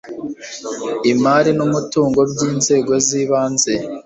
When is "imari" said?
1.11-1.51